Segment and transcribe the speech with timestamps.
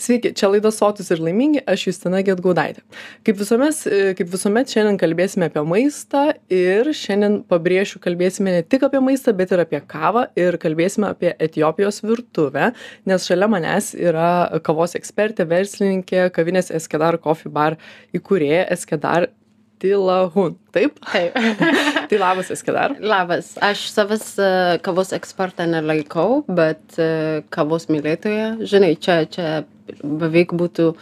[0.00, 2.80] Sveiki, čia laida Sotus ir laimingi, aš Justina Getgaudaitė.
[3.26, 3.82] Kaip visuomet,
[4.16, 9.52] kaip visuomet šiandien kalbėsime apie maistą ir šiandien pabrėšiu, kalbėsime ne tik apie maistą, bet
[9.52, 12.70] ir apie kavą ir kalbėsime apie Etijopijos virtuvę,
[13.10, 14.30] nes šalia manęs yra
[14.64, 17.76] kavos ekspertė, verslininkė, kavinės Eskedar Coffee Bar
[18.16, 19.28] įkūrėja Eskedar
[19.80, 20.56] Tilahun.
[20.72, 20.96] Taip?
[21.08, 21.36] Taip.
[22.08, 22.94] tai labas, Eskedar.
[23.00, 23.54] Labas.
[23.64, 28.52] Aš savęs uh, kavos ekspertą nelaikau, bet uh, kavos mylėtoja.
[28.68, 29.46] Žinai, čia, čia
[30.02, 30.92] beveik būtų,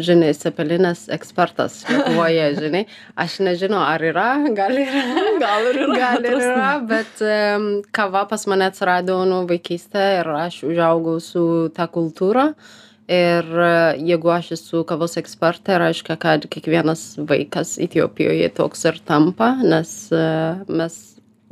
[0.00, 2.84] žinai, cepelinas ekspertas Lietuvoje, žinai.
[3.20, 5.06] Aš nežinau, ar yra, gal yra.
[5.44, 5.96] Gal ir yra.
[6.02, 11.44] Gal ir yra, bet um, kava pas mane atsirado nuo vaikystė ir aš užaugau su
[11.76, 12.50] ta kultūra.
[13.10, 13.70] Ir e,
[14.06, 20.20] jeigu aš esu kavos ekspertė reiškia kad kiekvienas vaikas etiopijoje toks ir tampa nes e,
[20.70, 20.98] mes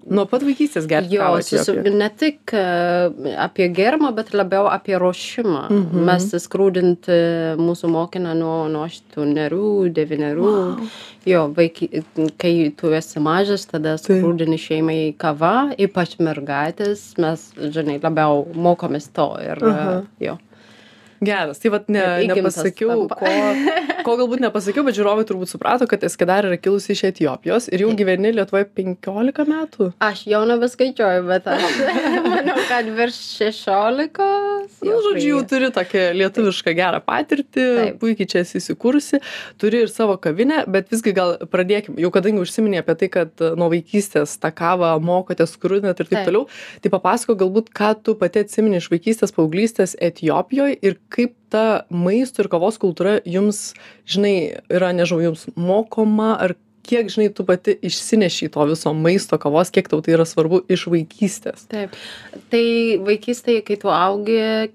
[0.09, 1.17] Nuo pat vaikystės gerti.
[1.19, 3.13] Jo, susi, ne tik uh,
[3.45, 5.65] apie gėrimą, bet labiau apie ruošimą.
[5.69, 6.09] Mm -hmm.
[6.09, 7.19] Mes skrūdinti
[7.61, 9.35] mūsų mokiną nuo, nuo 8,
[9.93, 10.35] 9.
[10.39, 10.89] Wow.
[11.27, 12.03] Jo, vaiky,
[12.39, 19.37] kai tu esi mažas, tada skrūdini šeimai kava, ypač mergaitės, mes, žinai, labiau mokomės to.
[19.43, 19.99] Ir, uh -huh.
[19.99, 20.39] uh, jo.
[21.21, 23.31] Geras, tai vad ne, nepasakiau, ko,
[24.07, 27.91] ko galbūt nepasakiau, bet žiūrovai turbūt suprato, kad Eskedar yra kilusi iš Etijopijos ir jau
[27.99, 29.89] gyveni Lietuvoje 15 metų.
[30.05, 31.81] Aš jau nebeskaičiuoju, bet aš
[32.33, 34.21] manau, kad virš 16.
[34.23, 37.99] Na, nu, žodžiu, jau turi tokią lietuvišką gerą patirtį, Taip.
[38.03, 39.19] puikiai čia esi įsikūrusi,
[39.59, 43.71] turi ir savo kavinę, bet visgi gal pradėkime, jau kadangi užsiminė apie tai, kad nuo
[43.75, 46.47] vaikystės tą kavą mokotės, skrudinat ir taip, taip toliau,
[46.85, 52.45] tai papasako galbūt, ką tu pati atsimeni iš vaikystės, paauglystės Etijopijoje ir kaip ta maisto
[52.45, 53.73] ir kavos kultūra jums
[54.09, 56.57] žinai yra nežinau jums mokoma ar
[56.89, 60.87] kiek žinai tu pati išsineši to viso maisto kavos kiek tau tai yra svarbu iš
[60.93, 61.97] vaikystės taip
[62.53, 62.65] tai
[63.05, 64.69] vaikystėje kai tu augi e,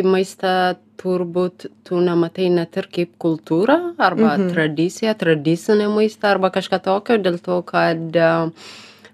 [0.00, 0.54] į maistą
[1.00, 4.50] turbūt tu nematai net ir kaip kultūrą arba mhm.
[4.54, 8.30] tradiciją tradicinį maistą arba kažką tokio dėl to kad e,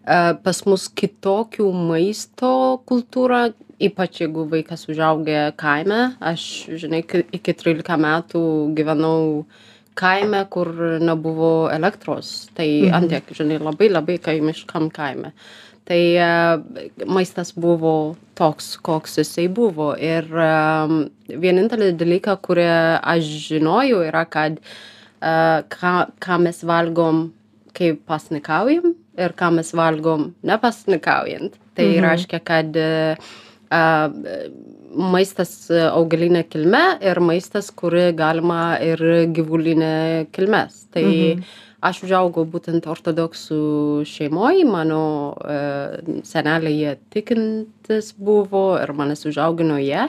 [0.05, 2.53] e pas mus kitokių maisto
[2.91, 6.45] kultūra ypač jeigu vaikas užaugę kaime aš
[6.83, 7.03] žinai
[7.33, 8.43] iki trylika metų
[8.77, 9.45] gyvenau
[9.99, 10.71] kaime kur
[11.01, 12.95] nebuvo elektros tai mhm.
[12.97, 15.33] ant tiek žinai labai labai kaimiškam kaime
[15.89, 16.29] tai e,
[17.09, 20.29] maistas buvo toks koks jisai buvo ir
[21.45, 22.69] vienintelį dalyką kurį
[23.15, 24.57] aš žinojau yra kad
[25.21, 25.93] uh, ką,
[26.23, 27.27] ką mes valgom
[27.77, 32.07] kai pasnikaujam ir ką mes valgom nepasnikaujant tai mhm.
[32.07, 33.31] reiškia kad uh,
[33.71, 38.99] maistas augaline kilme ir maistas, kurį galima ir
[39.37, 40.89] gyvulinė kilmes.
[40.91, 41.45] Tai mhm.
[41.85, 43.63] Aš užaugau būtent ortodoksų
[44.09, 45.03] šeimoje, mano
[45.41, 45.59] e,
[46.29, 50.09] seneliai jie tikintis buvo ir manęs užaugino jie.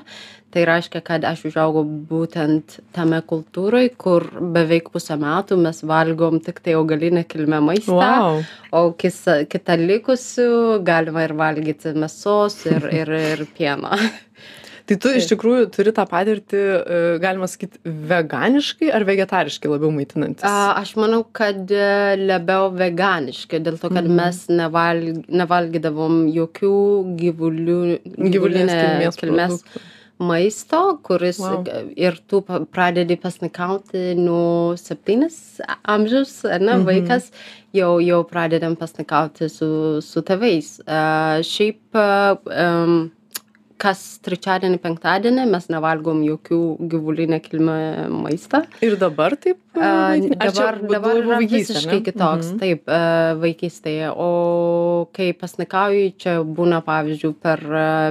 [0.52, 6.76] Tai reiškia kad aš užaugau būtent tame kultūroj kur beveik pusę metų mes valgom tiktai
[6.76, 8.42] augaline kilme maistą
[8.76, 10.50] o kisa kitą likusių
[10.84, 13.96] galima ir valgyti mėsos ir ir ir pieno
[14.92, 17.80] Tai tu iš tikrųjų turi tą patirtį, e, galima sakyti,
[18.10, 20.44] veganiškai ar vegetariškai labiau maitinantis?
[20.44, 24.18] A, aš manau, kad e, labiau veganiškai, dėl to, kad mm.
[24.20, 26.76] mes nevalg, nevalgydavom jokių
[27.22, 27.80] gyvulių,
[28.36, 29.64] gyvulinės kilmės.
[30.22, 31.64] maisto kuris wow.
[31.96, 35.40] ir tu pradedi pasnikauti nuo septynis
[35.82, 36.84] amžiaus ne mhm.
[36.86, 37.32] vaikas
[37.74, 39.72] jau jau pradedam pasnikauti su
[40.06, 43.10] su tėvais uh, šiaip uh, um,
[43.82, 46.60] kas trečiadienį penktadienį mes nevalgom jokių
[46.92, 47.78] gyvulinę kilmę
[48.14, 52.60] maistą ir dabar taip a, dabar dabar yra visiškai kitoks mhm.
[52.62, 53.00] taip a,
[53.42, 54.12] vaikystėje.
[54.14, 57.66] O kai pasnikauji čia būna pavyzdžiui per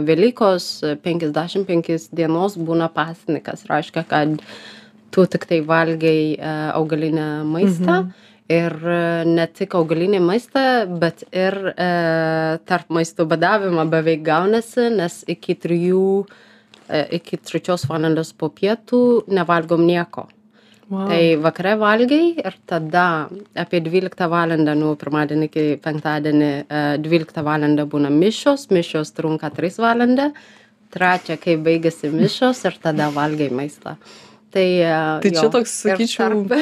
[0.08, 0.70] velykos
[1.04, 3.66] penkiasdešim penkis dienos būna pasnikas.
[3.70, 4.40] Reiškia kad
[5.10, 6.18] tu tiktai valgai
[6.74, 10.64] augalinę maistą mhm ir e, ne tik augalinį maistą
[11.02, 11.90] bet ir e,
[12.66, 16.04] tarp maisto badavimo beveik gaunasi nes iki trijų
[16.88, 19.00] e, iki trečios valandos po pietų
[19.30, 20.28] nevalgom nieko
[20.90, 21.06] Wow.
[21.06, 26.48] Tai vakare valgai ir tada apie 12 valandą nuo pirmadienį iki penktadienį
[27.04, 30.26] 12 e, valandą būna mišos, mišos trunka 3 valandą,
[30.90, 33.94] trečia, kai baigėsi mišos ir tada valgai maistą.
[34.50, 34.66] Tai,
[35.22, 36.54] tai jo, čia toks, sakyčiau, tarp...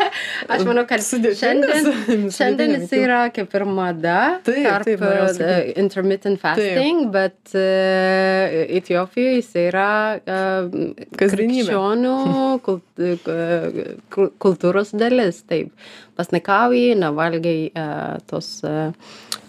[0.54, 1.88] Aš manau, kad šiandien,
[2.36, 7.12] šiandien jis yra kaip ir mada taip, tarp taip, uh, intermittent fasting, taip.
[7.12, 10.72] bet uh, Etiopijoje jis yra uh,
[11.20, 12.16] krikščionių
[12.64, 15.44] kult, uh, kultūros dalis.
[15.44, 15.72] Taip,
[16.16, 18.92] pasnikauji, nevalgai uh, tos uh,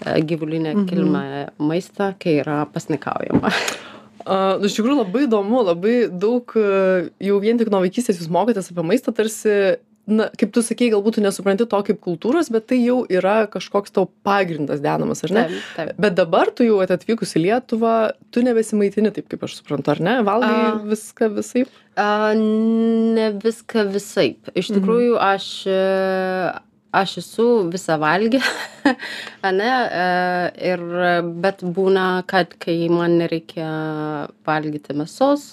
[0.03, 1.67] gyvulinę kilmę mhm.
[1.71, 3.55] maistą, kai yra pasnikaujama.
[4.25, 6.49] A, nu, iš tikrųjų labai įdomu, labai daug,
[7.21, 11.15] jau vien tik nuo vaikystės jūs mokotės apie maistą, tarsi na kaip tu sakei galbūt
[11.17, 15.43] tu nesupranti to kaip kultūros bet tai jau yra kažkoks tau pagrindas dedamas ar ne
[15.49, 15.95] Taip, taip.
[15.97, 17.93] bet dabar tu jau atvykus į lietuvą
[18.29, 20.75] tu nebesimaitini taip kaip aš suprantu ar ne valgai A.
[20.85, 24.37] viską visaip A, ne viską visaip.
[24.53, 24.77] Iš Mhm.
[24.77, 26.53] tikrųjų, aš, e,
[27.01, 28.39] aš esu visą valgę,
[29.59, 29.71] ne,
[30.01, 30.05] e,
[30.71, 30.83] ir,
[31.43, 33.67] bet būna, kad kai man nereikia
[34.47, 35.45] valgyti mėsos,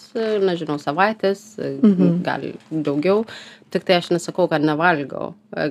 [0.45, 2.23] nežinau, savaitės, Mhm.
[2.27, 3.25] gal daugiau,
[3.73, 5.33] tik tai aš nesakau, kad nevalgau.
[5.53, 5.67] E,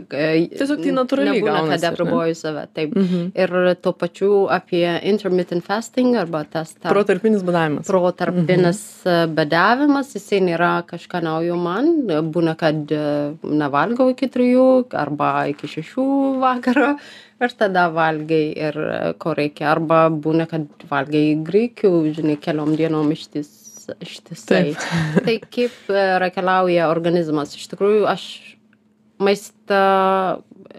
[0.51, 2.65] Tiesiog tai natūraliai gaunasi, kad apriboju save.
[2.75, 2.95] Taip.
[2.97, 3.31] Mhm.
[3.37, 9.33] Ir tuo pačiu apie intermittent fasting arba tas tarp protarpinis badavimas protarpinis mhm.
[9.37, 11.93] badavimas, jisai nėra kažką naujo man.
[12.33, 13.01] Būna, kad e,
[13.41, 16.07] nevalgau iki trijų arba iki šešių
[16.41, 16.95] vakaro
[17.41, 18.77] ir tada valgai ir
[19.21, 19.71] ko reikia.
[19.73, 23.60] Arba būna, kad valgai greikių, žinai, keliom dienom ištis.
[24.01, 24.75] Ištisai.
[25.25, 27.55] tai kaip e, reikalauja organizmas.
[27.57, 28.25] Iš tikrųjų, aš
[29.21, 29.81] maistą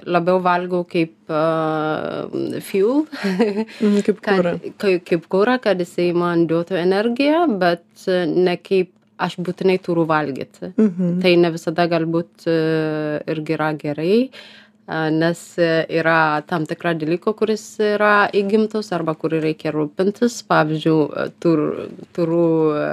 [0.08, 2.32] labiau valgau kaip uh,
[2.64, 3.04] fuel.
[3.22, 8.90] Mhm, kaip kūra kaip, kaip kūra, kad jisai man duotų energiją, bet ne kaip
[9.22, 10.72] aš būtinai turiu valgyti.
[10.72, 11.20] Mhm.
[11.22, 12.56] Tai ne visada galbūt e,
[13.30, 14.30] irgi yra gerai, e,
[14.88, 20.40] nes e, yra tam tikra dalyko, kuris yra įgimtas arba kurį reikia rūpintis.
[20.48, 21.62] Pavyzdžiui, e, tur,
[22.16, 22.88] turiu e,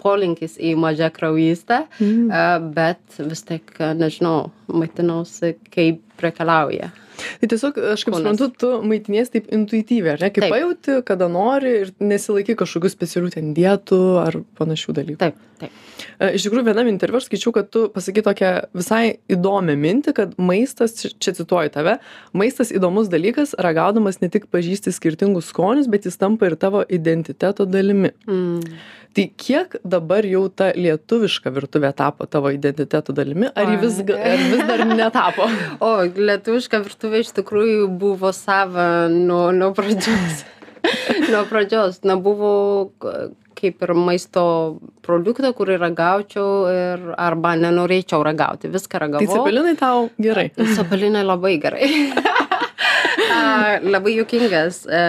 [0.00, 2.44] polinkis į mažą kraujystę, e,
[2.76, 6.90] bet vis tik, e, nežinau, maitinausi kaip reikalauja.
[7.40, 10.30] Tai tiesiog, aš kaip suprantu, tu maitinies taip intuityviai, ar ne?
[10.34, 10.54] Kaip Taip.
[10.54, 15.20] pajauti, kada nori ir nesilaikai kažkokių specialių ten dietų ar panašių dalykų.
[15.22, 15.80] Taip, taip.
[16.20, 19.02] E, Iš tikrųjų, vienam interviu aš skaičiau, kad tu pasakai tokią visai
[19.32, 21.98] įdomią mintį, kad maistas, čia- cituoju tave,
[22.36, 27.66] maistas įdomus dalykas, ragaudamas ne tik pažįsti skirtingus skonius, bet jis tampa ir tavo identiteto
[27.68, 28.12] dalimi.
[28.28, 28.78] Mm.
[29.10, 34.44] Tai kiek dabar jau ta lietuviška virtuvė tapo tavo identiteto dalimi, ar ji vis, ar
[34.52, 35.48] vis dar netapo?
[35.82, 40.44] O, lietuviška virtuvė iš tikrųjų buvo sava nuo, nuo pradžios.
[41.32, 42.00] nuo pradžios.
[42.08, 42.52] Nebuvo
[43.02, 43.30] k-
[43.60, 44.42] kaip ir maisto
[45.04, 48.70] produkto, kurį ragaučiau ir arba nenorėčiau ragauti.
[48.72, 49.34] Viską Tai ragavau.
[49.36, 50.48] cepelinai tau gerai.
[50.56, 51.90] Cepelinai labai gerai.
[53.30, 55.00] A, labai juokingas, e,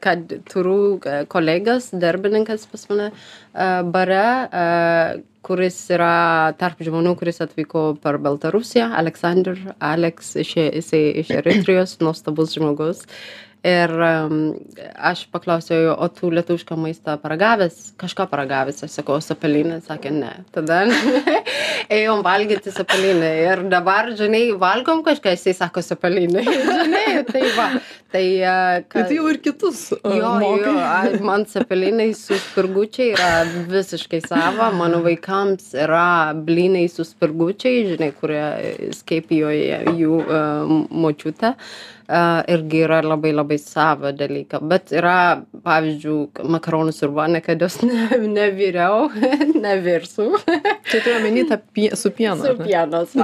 [0.00, 4.22] kad turiu e, kolegas, darbininkas pas mane e, bare,
[5.46, 12.56] kuris yra tarp žmonių, kuris atvyko per Baltarusiją, Aleksandr, Alex, iš, jisai iš Eritrijos, nuostabus
[12.58, 13.04] žmogus.
[13.66, 13.90] Ir
[14.94, 20.30] aš paklausiau, o tu lietuvišką maistą paragavęs, kažką paragavęs, aš sakau, sapelinę, sakė, ne.
[20.54, 20.84] Tada
[21.98, 26.44] ėjom valgyti sapelinę ir dabar, žinai, valgom kažką, jisai sako sapelinę.
[26.82, 27.70] žinai, tai va.
[28.14, 29.80] Tai, uh, Tai tai jau ir kitus.
[29.96, 30.76] uh, Jo, jo,
[31.26, 33.32] man cepelinai su spirgučiai yra
[33.72, 38.46] visiškai sava, mano vaikams yra blynai su spirgučiai, žinai, kurie
[38.94, 41.56] skaipijoje jų uh, močiutė.
[41.56, 44.60] Uh, irgi yra labai labai sava dalyka.
[44.62, 49.10] Bet yra, pavyzdžiui, makaronų sriuba, niekada ne, neviriau,
[49.66, 50.32] nevirsiu.
[50.86, 52.42] Čia turiu omeny tą pie, su pienu.
[52.42, 53.14] Su pienas,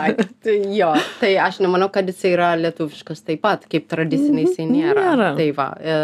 [0.42, 0.92] tai jo.
[1.20, 5.10] Tai aš nemanau, kad jis yra lietuviškas taip pat, kaip tradiciniai jisai nėra.
[5.12, 5.34] Nėra.
[5.38, 6.00] Tai va, e,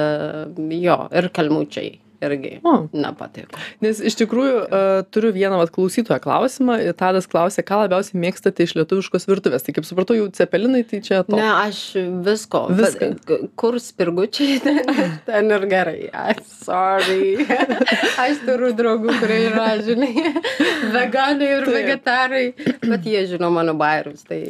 [0.79, 2.75] jo, ir kalmučiai irgi O.
[2.93, 3.59] nepatiko.
[3.85, 6.79] Nes iš tikrųjų uh, turiu vieną vat, klausytoją klausimą.
[6.99, 9.65] Tadas klausė, ką labiausiai mėgstate iš lietuviškos virtuvės.
[9.67, 11.37] Tai kaip supratau, jau cepelinai, tai čia to.
[11.39, 11.83] Ne, aš
[12.27, 12.65] visko.
[12.79, 13.11] Viską.
[13.59, 14.81] Kur spirgučiai, ten,
[15.27, 16.09] ten ir gerai.
[16.13, 17.47] I'm sorry.
[18.25, 20.13] aš turiu draugų, kurie yra, žinai,
[20.97, 21.75] veganai ir Taip.
[21.77, 22.45] vegetarai,
[22.85, 24.25] bet jie žino mano bairius.
[24.29, 24.41] Tai.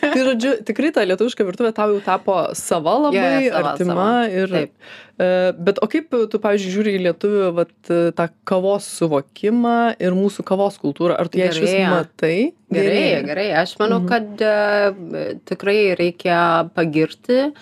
[0.00, 3.94] Tai žodžiu, tikrai ta lietuviška virtuvė tau jau tapo sava labai, jo, sava, artima.
[3.94, 4.08] sava.
[4.30, 4.72] Ir, Taip.
[5.20, 7.72] uh, bet o kaip tu, pavyzdžiui, žiūri į lietuvių vat,
[8.18, 11.16] tą kavos suvokimą ir mūsų kavos kultūrą?
[11.20, 11.90] Ar tu ją iš vis Gerėja.
[11.90, 12.34] matai?
[12.70, 13.48] Gerai, gerai.
[13.62, 14.08] Aš manau, Mhm.
[14.08, 17.52] kad e, tikrai reikia pagirti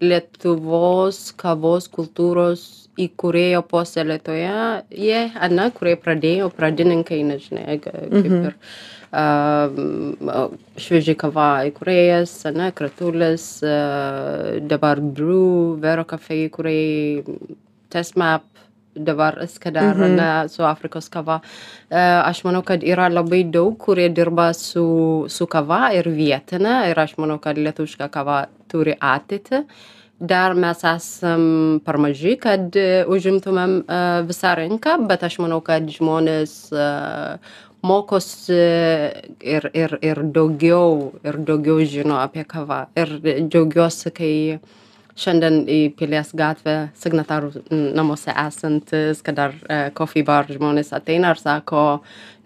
[0.00, 2.60] Lietuvos kavos kultūros
[2.98, 4.52] įkūrėjo puoselėtoje,
[4.90, 8.54] jie, ne, kurie pradėjo, pradininkai, nežinai, ga- kaip ir
[9.12, 10.48] uh,
[10.78, 17.24] šviežiai kava įkūrėjas, ne, kratulis, uh, dabar Brew, Vero cafe įkūrėjai,
[17.90, 18.42] Testmap,
[18.98, 20.16] dabar Skadar, Mhm.
[20.16, 21.40] ne, su Afrikos kava.
[21.90, 21.96] Uh,
[22.28, 27.16] aš manau, kad yra labai daug, kurie dirba su, su kava ir vietinė ir aš
[27.18, 29.64] manau, kad lietuviška kava turi ateitį.
[30.20, 35.86] Dar mes esam per maži, kad e, užimtumėm uh, visą rinką, bet aš manau, kad
[35.86, 37.38] žmonės uh,
[37.86, 38.58] mokosi
[39.40, 42.88] ir, ir, ir daugiau, ir daugiau žino apie kavą.
[42.98, 43.14] Ir
[43.46, 44.32] džiaugiuosi, kai
[45.18, 47.64] šiandien į pilies gatvę signatarų
[47.96, 49.54] namuose esantis kad dar
[49.98, 51.84] coffee bar žmonės ateina ir sako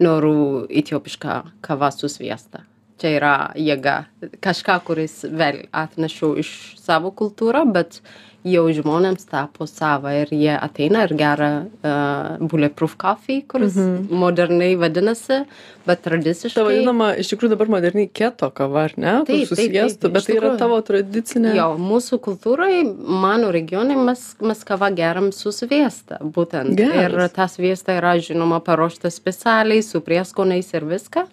[0.03, 2.65] noriu etiopišką kavą su sviesta.
[3.03, 3.97] Čia yra jėga
[4.45, 7.99] kažką kuris vėl atnešu iš savo kultūrą bet
[8.45, 14.09] jau žmonėms tapo sava ir jie ateina ir geria uh, bulletproof coffee kuris Mhm.
[14.11, 15.45] moderniai vadinasi
[15.87, 19.15] bet Ta tradiciškai vadinama, iš tikrųjų dabar moderniai keto kava, ar ne?
[19.27, 21.55] Taip, su taip, taip, sviestu, iš bet tai yra tavo tradicinė.
[21.59, 22.83] Jo, mūsų kultūrai,
[23.23, 26.75] mano regione mes, mes kavą geriam su sviesta, būtent.
[26.79, 27.11] Geras.
[27.13, 31.27] Ir ta sviesta yra, žinoma, paruošta specialiai, su prieskoniais ir viską.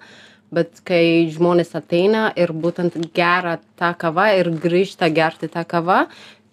[0.52, 6.08] Bet kai žmonės ateina ir būtent geria tą kavą ir grįžta gerti tą kavą,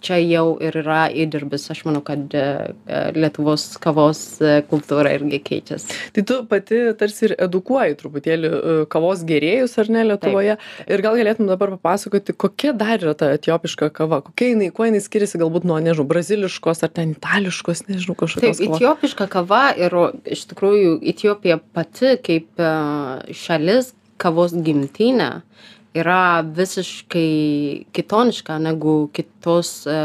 [0.07, 1.67] čia jau ir yra įdirbis.
[1.73, 2.45] Aš manau, kad e,
[2.87, 5.99] e, Lietuvos kavos e, kultūra irgi keičiasi.
[6.17, 8.53] Tai tu pati tarsi ir edukuoji truputėlį
[8.93, 10.57] kavos gerėjus, ar ne, Lietuvoje.
[10.87, 15.03] Ir gal galėtum dabar papasakoti, kokia dar yra ta etiopiška kava, kokia jinai, kuo jinai
[15.05, 18.63] skiriasi galbūt nuo, nežinau, braziliškos ar ten itališkos, nežinau, Taip, kažkokios.
[18.63, 18.81] kavos.
[18.81, 19.97] etiopiška kava ir
[20.37, 22.67] iš tikrųjų Etiopija pati kaip
[23.37, 25.31] šalis kavos gimtinė
[25.97, 29.97] yra visiškai kitoniška negu kitos e,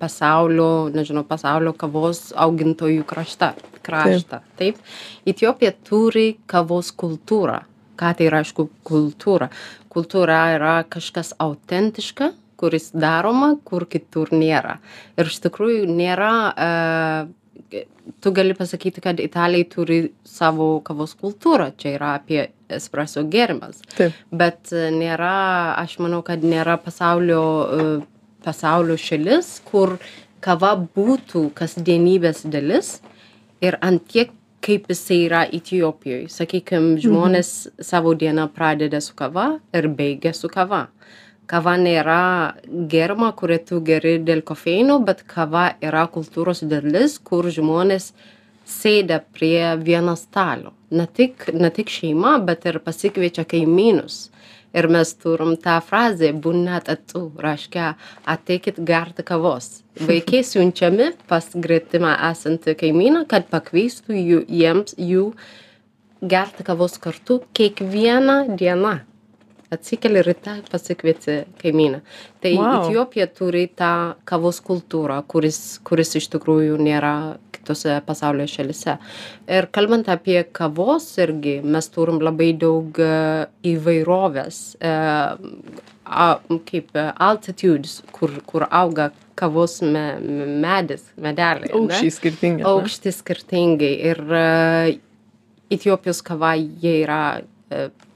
[0.00, 3.52] pasaulio, nežinau, pasaulio kavos augintojų krašta,
[3.86, 4.42] kraštą.
[4.60, 4.80] Taip.
[5.28, 7.60] Etiopija turi kavos kultūrą.
[8.00, 9.50] Ką tai yra, aišku, kultūra?
[9.92, 14.78] Kultūra yra kažkas autentiška, kuris daroma, kur kitur nėra.
[15.20, 16.70] Ir iš tikrųjų nėra e,
[18.20, 23.82] tu gali pasakyti, kad Italai turi savo kavos kultūrą, čia yra apie espreso gėrimas.
[23.96, 24.16] Taip.
[24.32, 27.86] Bet e, nėra, aš manau, kad nėra pasaulio, e,
[28.44, 29.96] pasaulio šalis, kur
[30.44, 32.98] kava būtų kasdienybės dalis
[33.64, 36.28] ir ant tiek kaip jisai yra Etijopijoje.
[36.32, 40.88] Sakykime, žmonės savo dieną pradeda su kava ir baigia su kava.
[41.50, 42.54] Kava nėra
[42.90, 48.12] germa, kurią tu geri dėl kofeino, bet kava yra kultūros dalis, kur žmonės
[48.70, 50.70] sėda prie vieno stalo.
[50.94, 54.28] Ne tik, ne tik šeima, bet ir pasikviečia kaimynus.
[54.70, 57.96] Ir mes turim tą frazę, būnat atu, reiškia,
[58.30, 59.80] ateikit gerti kavos.
[60.10, 65.32] Vaikai siunčiami pas gretimą esantį kaimyną, kad pakviestų jų, jiems jų
[66.22, 69.00] gerti kavos kartu kiekvieną dieną.
[69.70, 72.00] Atsikeli ryte, pasikvieti kaimyną.
[72.42, 72.88] Tai Wow.
[72.88, 77.12] Etiopija turi tą kavos kultūrą, kuris, kuris iš tikrųjų nėra
[77.54, 78.96] kitose pasaulio šalise.
[79.46, 83.10] Ir kalbant apie kavos irgi, mes turim labai daug e,
[83.70, 84.94] įvairovės, e,
[86.70, 90.18] kaip e, altitudes, kur, kur auga kavos me,
[90.64, 91.70] medis, medeliai.
[91.76, 92.66] Aukščiai ne?
[92.72, 94.26] aukšti skirtingai ir
[95.70, 97.40] Etiopijos kava jie yra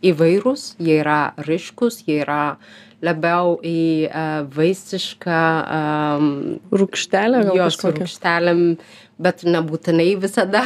[0.04, 2.56] įvairūs, jie yra ryškus, jie yra
[3.04, 6.28] labiau į e, vaisišką um,
[6.72, 8.04] Rūkštelė gal jo su kažkokia.
[8.04, 8.62] rūgštelėm,
[9.24, 10.64] bet nebūtinai visada.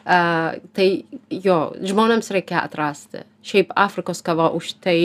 [0.00, 0.88] Uh, tai
[1.28, 3.26] jo, žmonėms reikia atrasti.
[3.46, 5.00] Šiaip Afrikos kava už tai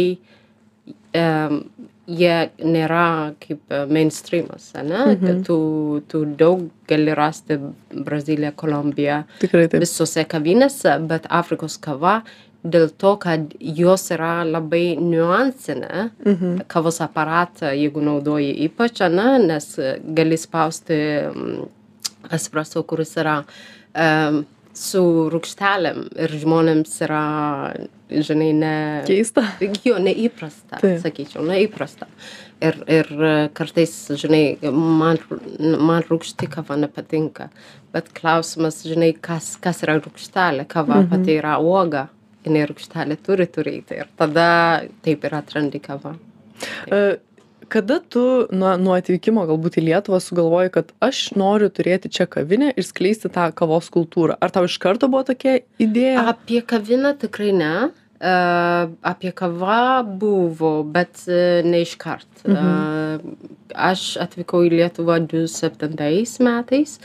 [1.16, 1.60] um,
[2.06, 5.02] jie nėra kaip e, mainstreamas, ne?
[5.16, 5.42] Mhm.
[5.46, 5.58] Tu,
[6.10, 7.58] tu daug gali rasti
[7.90, 9.82] Braziliją, Kolumbiją, Tikrai taip.
[9.82, 12.20] visose kavinėse, bet Afrikos kava
[12.66, 16.66] dėl to, kad jos yra labai niuansinė, Mhm.
[16.68, 19.70] kavos aparatą, jeigu naudoji ypač, ne, nes
[20.18, 20.98] gali spausti
[21.30, 21.68] mm,
[22.32, 23.44] espresso, kuris yra
[23.96, 24.46] um,
[24.76, 27.22] su rūkštelėm ir žmonėms yra,
[28.12, 28.74] žinai, ne...
[29.08, 29.46] Keista.
[29.88, 31.00] Jo, neįprasta, Taip.
[31.04, 32.10] sakyčiau, neįprasta.
[32.64, 33.10] Ir, ir
[33.56, 35.20] kartais, žinai, man,
[35.60, 37.50] man rūkšti kava nepatinka.
[37.96, 40.68] Bet klausimas, žinai, kas, kas yra rūkštelė?
[40.72, 41.10] Kava mhm.
[41.14, 42.08] pati yra uoga,
[42.48, 44.02] jinai rūkštelė turi turėti.
[44.02, 44.50] Ir tada
[45.06, 46.16] taip ir atrandi kavą.
[46.90, 47.18] E,
[47.68, 48.22] Kada tu
[48.54, 53.32] nuo, nuo atvykimo galbūt į Lietuvą sugalvoji, kad aš noriu turėti čia kavinę ir skleisti
[53.34, 54.36] tą kavos kultūrą?
[54.38, 56.28] Ar tau iš karto buvo tokia idėja?
[56.36, 57.76] Apie kaviną tikrai ne.
[58.16, 62.46] Uh, apie kavą buvo, bet uh, ne iškart.
[62.46, 62.70] Mhm.
[62.70, 67.00] Uh, aš atvykau į Lietuvą 2007 metais,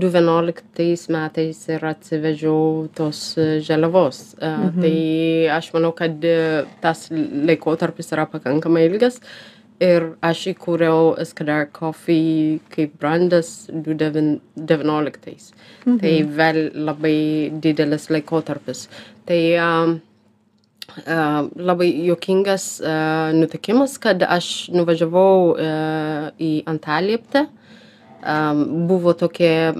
[0.00, 4.34] 2011 metais ir atsivežiau tos uh, žaliavos.
[4.38, 4.82] Uh, Mhm.
[4.82, 9.20] Tai aš manau, kad uh, tas laikotarpis yra pakankamai ilgas.
[9.78, 15.52] Ir aš įkūriau Escadar Coffee kaip brandas 2019.
[15.86, 15.98] Mhm.
[16.02, 17.18] Tai vėl labai
[17.62, 18.88] didelis laikotarpis.
[19.28, 20.00] Tai um,
[21.06, 27.46] uh, labai juokingas uh, nutikimas, kad aš nuvažiavau uh, į Antalieptę.
[28.18, 29.70] Um, buvo tokia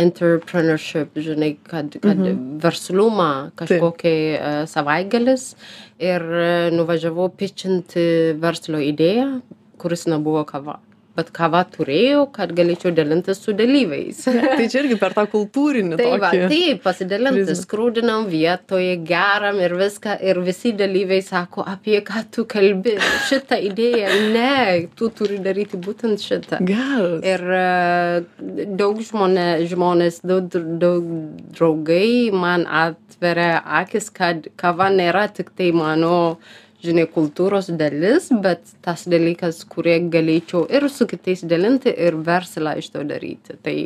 [0.00, 2.58] entrepreneurship, žinai, kad, kad Mhm.
[2.62, 5.54] verslumą kažkokia uh, savaitgalis
[6.00, 9.42] ir uh, nuvažiavau pitchinti verslo idėją,
[9.76, 10.78] kuris nebuvo kava.
[11.16, 14.22] Bet kava turėjau, kad galėčiau dalintis su dalyviais.
[14.58, 15.98] tai čia irgi per tą kultūrinį.
[16.00, 22.24] Tai va, taip, pasidalinti, skrūdinam vietoje, geram ir viską, ir visi dalyviai sako, apie ką
[22.34, 22.96] tu kalbi,
[23.30, 24.52] šitą idėją, ne,
[24.98, 26.60] tu turi daryti būtent šitą.
[26.66, 27.24] Geras.
[27.26, 31.08] Ir uh, daug žmonė, žmonės, daug, daug
[31.56, 36.54] draugai man atveria akis, kad kava nėra tik tai mano uh,
[36.86, 42.92] žinai kultūros dalis bet tas dalykas kurį galėčiau ir su kitais dalinti ir verslą iš
[42.94, 43.58] to daryti.
[43.62, 43.76] Tai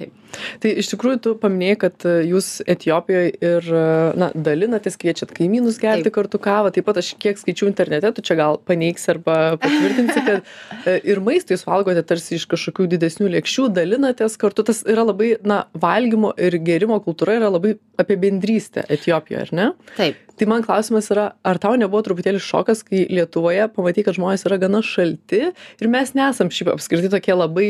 [0.00, 0.21] taip
[0.62, 3.84] tai iš tikrųjų tu paminėjai kad e, jūs etiopijoj ir e,
[4.18, 6.16] na dalinatės kviečiat kaimynus gerti taip.
[6.16, 6.72] kartu kavą.
[6.74, 10.42] Taip pat aš kiek skaičiau internete tu čia gal paneigsi arba patvirtinsi kad
[10.88, 14.66] e, ir maistą jūs valgote tarsi iš kažkokių didesnių lėkščių dalinatės kartu.
[14.68, 19.72] Tas yra labai na valgymo ir gėrimo kultūra yra labai apie bendrystę etiopijoj ar ne?
[19.96, 20.28] Taip.
[20.38, 24.56] Tai man klausimas yra ar tau nebuvo truputėlį šokas kai lietuvoje pamatei kad žmonės yra
[24.62, 27.66] gana šalti ir mes nesam šiaip apskritai tokie labai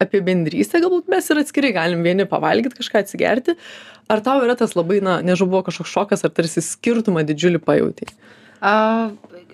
[0.00, 3.56] apie bendrystę galbūt mes ir atskirai galim galim vieni pavalgyt kažką atsigerti
[4.08, 8.12] ar tau yra tas labai na nežinau buvo kažkoks šokas ar tarsi skirtumą didžiulį pajautei
[8.60, 9.10] a,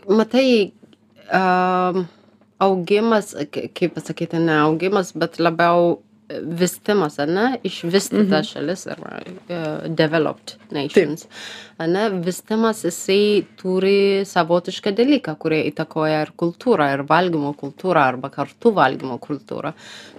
[0.08, 0.48] matai
[1.28, 1.44] a,
[2.64, 8.46] augimas kaip pasakyti ne augimas bet labiau vystymas, ne, išvystyta mhm.
[8.48, 11.26] šalis arba uh, developed nations.
[11.26, 11.88] Taip.
[11.90, 18.72] Ne, vystymas jisai turi savotišką dalyką, kurie įtakoja ir kultūrą, ir valgymo kultūrą, arba kartu
[18.74, 19.74] valgymo kultūrą.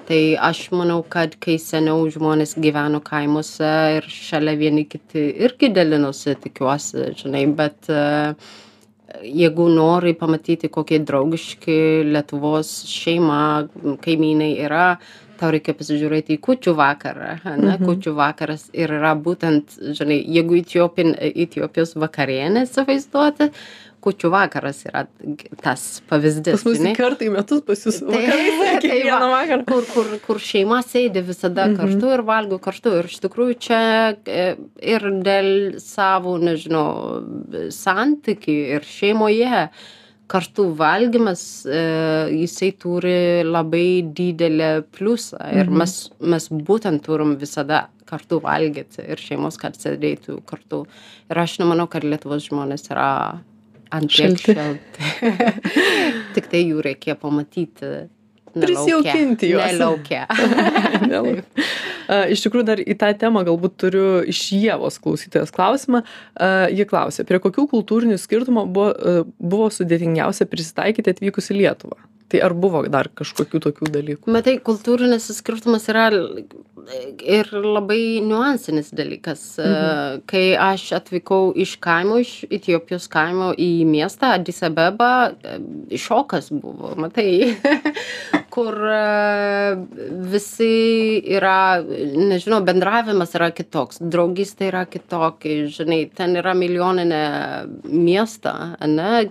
[0.05, 0.19] Tai
[0.49, 7.09] aš manau, kad kai seniau žmonės gyveno kaimuose ir šalia vieni kiti irgi dalinosi, tikiuosi,
[7.23, 8.37] žinai, bet uh,
[9.23, 11.77] jeigu nori pamatyti, kokie draugiški
[12.11, 13.39] Lietuvos šeima,
[14.03, 14.95] kaimynai yra,
[15.39, 17.87] tau reikia pasižiūrėti į kūčių vakarą, ne, mhm.
[17.87, 23.51] kūčių vakaras ir yra būtent, žinai, jeigu Etiopin, Etiopijos vakarienė įsivaizduoti,
[24.05, 25.05] kūčių vakaras yra
[25.63, 26.61] tas pavyzdys.
[26.61, 29.65] Pas mus kartą į metus pas jūs tai, vakarais, tai va, vakar.
[29.71, 31.77] kur, kur, kur šeima sėdi visada mhm.
[31.81, 32.93] kartu ir valgo kartu.
[32.99, 33.81] Ir iš tikrųjų čia
[34.13, 34.47] e,
[34.95, 35.51] ir dėl
[35.81, 36.87] savo, nežinau,
[37.73, 39.67] santykių ir šeimoje
[40.31, 41.81] kartu valgymas e,
[42.41, 45.81] jisai turi labai didelį pliusą ir mhm.
[45.81, 45.97] mes,
[46.33, 50.83] mes būtent turim visada kartu valgyti ir šeimos, kad sėdėtų kartu.
[51.31, 53.09] Ir aš nemanau, kad Lietuvos žmonės yra
[53.95, 55.09] ant tiek šalti.
[56.35, 57.93] Tik tai jų reikia pamatyti.
[58.55, 59.73] Prisijaukinti juos.
[59.73, 60.25] Nelaukia.
[62.07, 66.03] Iš tikrųjų, dar į tą temą galbūt turiu iš Jėvos klausytojos klausimą.
[66.73, 71.99] Ji klausė, prie kokių kultūrinių skirtumų buvo, buvo sudėtingiausia prisitaikyti atvykus į Lietuvą?
[72.29, 74.31] Tai ar buvo dar kažkokių tokių dalykų?
[74.33, 76.07] Matai, kultūrinis skirtumas yra
[77.25, 79.43] ir labai niuansinis dalykas.
[79.61, 80.23] Mhm.
[80.29, 85.33] Kai aš atvykau iš kaimo, iš Etiopijos kaimo į miestą, Addis Abeba,
[85.91, 87.55] šokas buvo, matai,
[88.55, 89.75] kur e,
[90.31, 90.71] visi
[91.35, 97.23] yra, nežinau, bendravimas yra kitoks, draugystė yra kitokia, žinai, ten yra milijoninė
[97.89, 99.25] miesta, ne,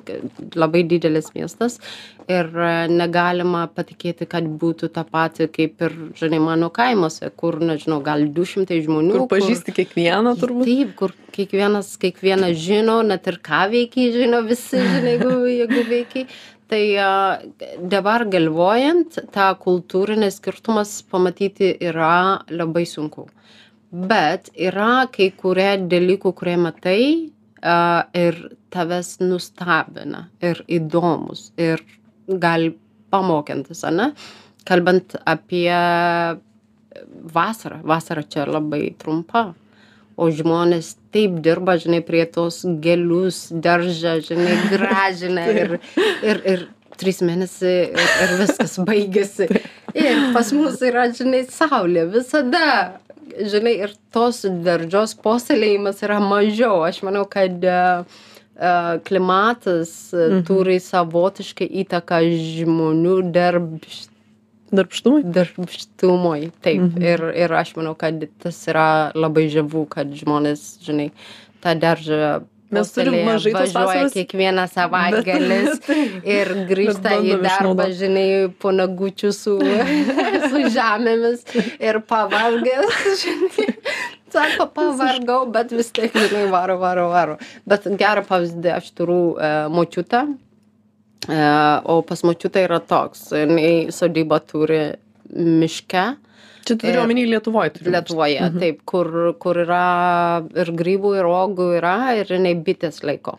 [0.58, 1.80] labai didelis miestas
[2.28, 8.00] ir e, negalima patikėti, kad būtų ta pati kaip ir, žinai, mano kaimuose, kur, nežinau,
[8.04, 9.18] gal 200 žmonių.
[9.18, 10.70] Kur pažįsti kiekvieną turbūt.
[10.70, 16.26] Taip, kur kiekvienas, kiekvienas žino, net ir ką veikiai žino visi, žinai, jeigu, jeigu veikiai.
[16.74, 16.82] Tai
[17.92, 23.28] dabar galvojant, tą kultūrinį skirtumas pamatyti yra labai sunku.
[23.94, 27.02] Bet yra kai kurie dalykų, kurie matai
[27.64, 28.38] uh, ir
[28.74, 31.82] tavęs nustebina ir įdomus ir
[32.28, 32.74] gali
[33.12, 34.12] pamokantis, ane?
[34.64, 35.74] Kalbant apie
[37.34, 39.52] vasarą, vasara čia labai trumpa,
[40.16, 45.78] o žmonės taip dirba, žinai, prie tos gėlius, daržą, žinai, gražina ir,
[46.22, 46.66] ir, ir
[47.00, 49.48] trys mėnesiai ir, ir viskas baigėsi.
[49.94, 53.00] Ir pas mus yra, žinai, saulė visada.
[53.34, 56.84] Žinai, ir tos daržos posėlėjimas yra mažiau.
[56.86, 58.04] Aš manau, kad uh,
[58.54, 60.42] klimatas mhm.
[60.46, 64.10] turi savotišką įtaką žmonių darbšt
[64.74, 65.22] Darbštumui?
[65.30, 66.80] Darbštumui, taip.
[66.82, 67.04] Mhm.
[67.04, 71.12] Ir, ir aš manau, kad tas yra labai žavu, kad žmonės, žinai,
[71.62, 72.42] tą daržą
[72.74, 74.14] Mes turim mažai tos vasaros.
[74.16, 75.84] Kiekvieną savaitgalis
[76.36, 78.26] ir grįžta į darbą, žinai,
[78.58, 79.54] po nagučių su,
[80.50, 81.44] su žemėmis
[81.78, 83.68] ir pavalgęs, žinai
[84.34, 87.38] sako, pavargau, bet vis tiek, žinai, varo, varo, varo.
[87.68, 90.24] Bet gerą pavyzdį aš turiu e, močiutę,
[91.28, 91.40] e,
[91.90, 94.82] o pas močiutę yra toks, jinai sodybą turi
[95.34, 96.04] miške.
[96.64, 97.74] Čia turiu omeny Lietuvoje.
[97.76, 97.92] Turiu.
[97.92, 98.60] Lietuvoje, mhm.
[98.62, 99.86] taip, kur, kur yra
[100.64, 103.38] ir grybų, ir uogų yra, ir jinai bitės laiko.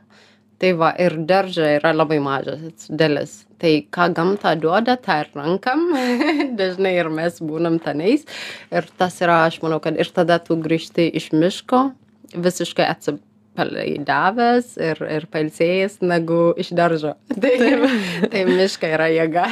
[0.62, 5.86] Tai va ir daržą yra labai mažas dalis tai ką gamta duoda tą ir renkam.
[6.60, 8.26] Dažnai ir mes būnam tenais.
[8.72, 11.88] Ir tas yra aš manau kad ir tada tu grįžti iš miško
[12.36, 17.16] visiškai atsipalaidavęs ir ir pailsėjęs negu iš daržo.
[17.42, 17.56] Tai
[18.32, 19.48] tai miškai yra jėga.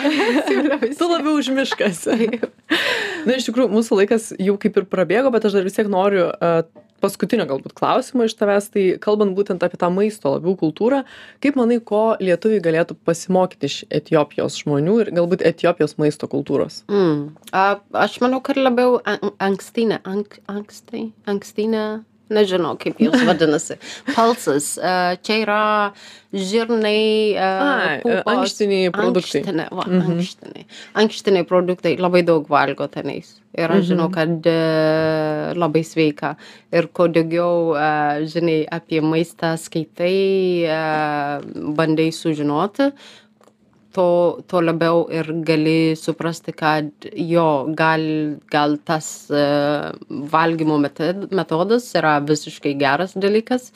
[0.99, 2.29] Tu labiau už mišką esi
[3.23, 6.29] na iš tikrųjų mūsų laikas jau kaip ir prabėgo bet aš dar vis tiek noriu
[7.03, 11.03] paskutinio galbūt klausimo iš tavęs tai kalbant būtent apie tą maisto labiau kultūrą
[11.43, 17.21] kaip manai ko lietuviai galėtų pasimokyti iš etiopijos žmonių ir galbūt etiopijos maisto kultūros mm.
[17.51, 17.65] a,
[18.05, 21.85] aš manau kad labiau an ankstinė ank, ankstai ankstinė
[22.35, 23.79] nežinau kaip jos vadinasi.
[24.13, 24.73] Palsas
[25.25, 25.61] čia yra
[26.33, 29.43] žirnai ankštiniai produktai.
[29.43, 30.67] Ankštinė va ankštiniai.
[31.03, 33.35] Ankštiniai produktai labai daug valgo tenais.
[33.53, 34.47] Ir aš žinau kad
[35.53, 36.33] labai sveika.
[36.73, 37.75] Ir kuo daugiau
[38.25, 40.65] žinai apie maistą skaitai
[41.77, 42.89] bandai sužinoti
[43.95, 44.05] to
[44.49, 46.89] tuo labiau ir gali suprasti kad
[47.31, 47.47] jo
[47.81, 48.05] gal
[48.55, 49.09] gal tas
[50.35, 53.69] valgymo metod metodas yra visiškai geras dalykas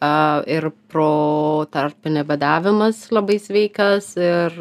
[0.00, 0.12] a
[0.56, 4.54] ir protarpinė badavimas labai sveikas ir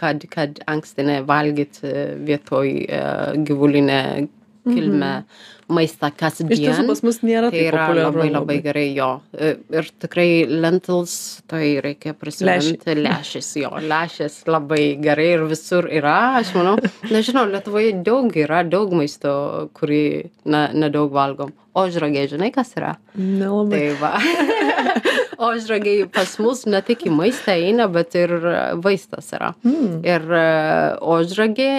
[0.00, 1.78] kad kad ankstinė valgyt
[2.30, 2.72] vietoj
[3.50, 4.00] gyvulinę
[4.64, 5.14] kilmę
[5.72, 6.52] maistą kasdien.
[6.52, 9.08] Iš tiesų pas mus nėra tai yra labai labai gerai jo.
[9.34, 11.16] Ir tikrai lentils,
[11.50, 13.72] tai reikia prisiminti lešis jo.
[13.84, 16.76] Lešis labai gerai ir visur yra, aš manau.
[17.14, 19.34] Nežinau, Lietuvoje daug yra, daug maisto,
[19.76, 20.04] kurį
[20.44, 21.54] na, nedaug valgom.
[21.74, 22.94] Ožragė, žinai, kas yra?
[23.18, 23.80] Nelabai.
[23.80, 24.12] Tai va.
[25.48, 28.30] Ožragiai pas mus ne tik į maistą eina, bet ir
[28.82, 29.52] vaistas yra.
[29.66, 29.96] Mm.
[30.06, 30.34] Ir
[31.02, 31.70] ožragė,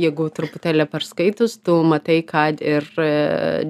[0.00, 2.75] jeigu truputėlį perskaitus, tu matai, kad ir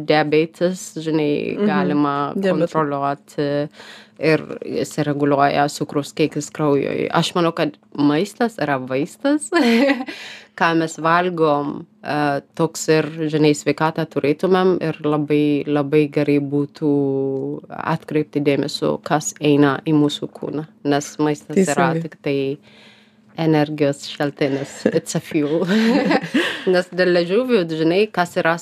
[0.08, 2.58] diabetes, žinai, galima mm -hmm.
[2.58, 3.68] kontroliuoti
[4.18, 7.08] ir jis reguliuoja cukraus kiekis kraujoj.
[7.12, 9.50] Aš manau, kad maistas yra vaistas,
[10.58, 11.84] ką mes valgom,
[12.56, 16.90] toks ir, žinai, sveikatą turėtumėm ir labai, labai gerai būtų
[17.68, 21.76] atkreipti dėmesio, kas eina į mūsų kūną, nes maistas Teisingai.
[21.76, 22.38] yra tik tai
[23.36, 25.66] energijos šaltinis, it's a fuel.
[26.72, 28.56] nes dėl ležiuvių, žinai, kas yra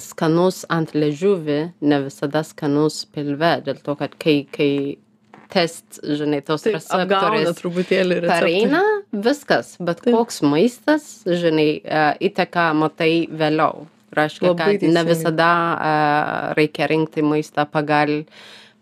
[0.00, 4.70] skanus ant liežuvį ne visada skanus pilve dėl to kad kai kai
[5.54, 9.74] test žinai tos receptorius truputėlį pareina viskas.
[9.78, 10.16] Bet Taip.
[10.16, 11.68] koks maistas žinai
[12.28, 13.86] įtaką matai vėliau.
[14.14, 15.50] Reiškia kad ne visada
[16.58, 18.22] reikia rinkti maistą pagal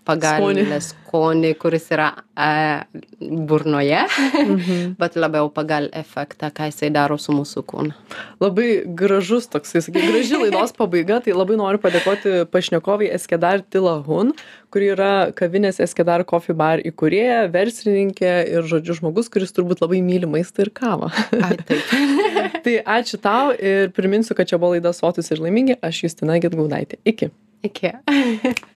[0.06, 0.42] pagal
[0.82, 2.84] skonį, kuris yra a,
[3.20, 4.94] burnoje, mhm.
[5.00, 7.94] bet labiau pagal efektą, ką jisai daro su mūsų kūnu.
[8.42, 14.32] Labai gražus toksai, sakai, graži laidos pabaiga, tai labai noriu padėkoti pašnekoviai Eskedar Tilahun,
[14.72, 20.30] kuri yra kavinės Eskedar Coffee Bar įkūrėja, verslininkė ir, žodžiu, žmogus, kuris turbūt labai myli
[20.30, 21.12] maistą ir kavą.
[21.38, 21.94] Ai, taip.
[22.64, 27.02] tai ačiū tau ir priminsiu, kad čia buvo laida Sotus ir laimingi, aš Justina Getgaudaitė.
[27.04, 27.32] Iki.
[27.68, 27.96] Iki.